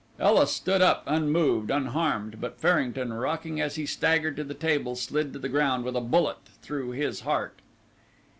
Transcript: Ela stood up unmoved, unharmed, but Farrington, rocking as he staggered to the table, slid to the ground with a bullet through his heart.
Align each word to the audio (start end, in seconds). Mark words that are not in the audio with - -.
Ela 0.19 0.47
stood 0.47 0.81
up 0.81 1.03
unmoved, 1.05 1.69
unharmed, 1.69 2.41
but 2.41 2.59
Farrington, 2.59 3.13
rocking 3.13 3.61
as 3.61 3.75
he 3.75 3.85
staggered 3.85 4.35
to 4.37 4.43
the 4.43 4.55
table, 4.55 4.95
slid 4.95 5.31
to 5.33 5.37
the 5.37 5.47
ground 5.47 5.83
with 5.85 5.95
a 5.95 6.01
bullet 6.01 6.37
through 6.63 6.89
his 6.89 7.19
heart. 7.19 7.59